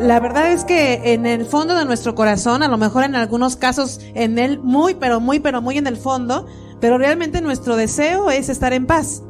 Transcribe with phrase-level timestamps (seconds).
[0.00, 3.56] la verdad es que en el fondo de nuestro corazón, a lo mejor en algunos
[3.56, 6.46] casos en él muy, pero muy, pero muy en el fondo,
[6.80, 9.22] pero realmente nuestro deseo es estar en paz.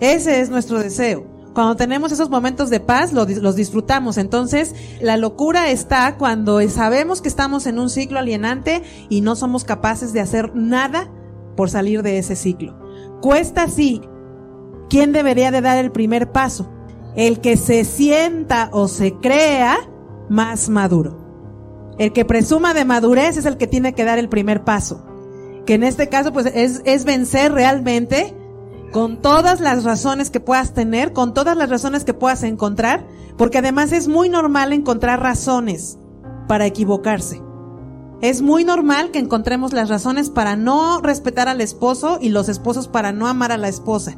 [0.00, 1.26] Ese es nuestro deseo.
[1.54, 4.16] Cuando tenemos esos momentos de paz, los disfrutamos.
[4.16, 9.64] Entonces, la locura está cuando sabemos que estamos en un ciclo alienante y no somos
[9.64, 11.10] capaces de hacer nada
[11.56, 12.78] por salir de ese ciclo.
[13.20, 14.02] Cuesta sí.
[14.88, 16.70] ¿Quién debería de dar el primer paso?
[17.14, 19.78] El que se sienta o se crea
[20.28, 21.16] más maduro.
[21.98, 25.04] El que presuma de madurez es el que tiene que dar el primer paso.
[25.66, 28.34] Que en este caso, pues, es, es vencer realmente
[28.92, 33.58] con todas las razones que puedas tener, con todas las razones que puedas encontrar, porque
[33.58, 35.98] además es muy normal encontrar razones
[36.46, 37.42] para equivocarse.
[38.20, 42.88] Es muy normal que encontremos las razones para no respetar al esposo y los esposos
[42.88, 44.16] para no amar a la esposa.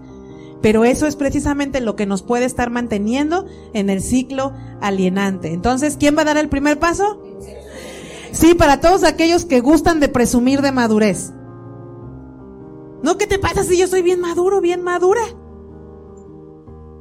[0.63, 5.53] Pero eso es precisamente lo que nos puede estar manteniendo en el ciclo alienante.
[5.53, 7.23] Entonces, ¿quién va a dar el primer paso?
[8.33, 11.33] Sí, para todos aquellos que gustan de presumir de madurez.
[13.03, 15.23] No, ¿qué te pasa si yo soy bien maduro, bien madura?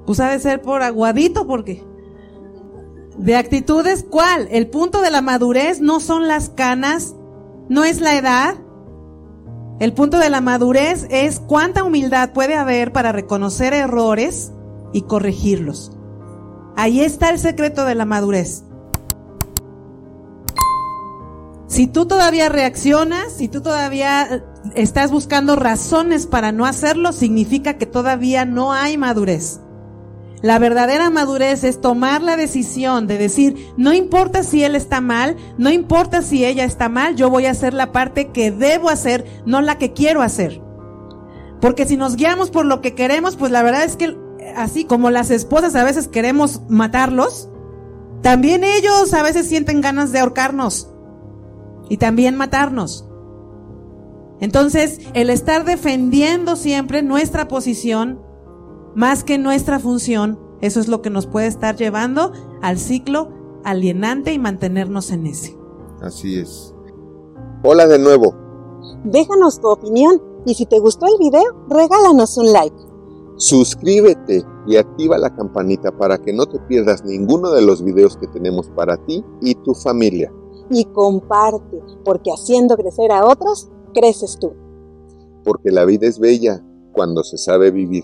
[0.06, 1.84] Pues ha de ser por aguadito, porque.
[3.18, 4.48] De actitudes, ¿cuál?
[4.50, 7.16] El punto de la madurez no son las canas,
[7.68, 8.56] no es la edad.
[9.80, 14.52] El punto de la madurez es cuánta humildad puede haber para reconocer errores
[14.92, 15.94] y corregirlos.
[16.76, 18.64] Ahí está el secreto de la madurez.
[21.68, 24.44] Si tú todavía reaccionas, si tú todavía eh,
[24.76, 29.62] estás buscando razones para no hacerlo, significa que todavía no hay madurez.
[30.42, 35.36] La verdadera madurez es tomar la decisión de decir, no importa si él está mal,
[35.58, 39.26] no importa si ella está mal, yo voy a hacer la parte que debo hacer,
[39.46, 40.62] no la que quiero hacer.
[41.60, 44.18] Porque si nos guiamos por lo que queremos, pues la verdad es que
[44.56, 47.50] así como las esposas a veces queremos matarlos,
[48.22, 50.90] también ellos a veces sienten ganas de ahorcarnos
[51.90, 53.06] y también matarnos.
[54.40, 58.22] Entonces, el estar defendiendo siempre nuestra posición,
[59.00, 63.30] más que nuestra función, eso es lo que nos puede estar llevando al ciclo
[63.64, 65.58] alienante y mantenernos en ese.
[66.02, 66.76] Así es.
[67.64, 68.36] Hola de nuevo.
[69.06, 72.76] Déjanos tu opinión y si te gustó el video, regálanos un like.
[73.38, 78.28] Suscríbete y activa la campanita para que no te pierdas ninguno de los videos que
[78.28, 80.30] tenemos para ti y tu familia
[80.70, 84.52] y comparte, porque haciendo crecer a otros, creces tú.
[85.46, 86.62] Porque la vida es bella
[86.92, 88.04] cuando se sabe vivir.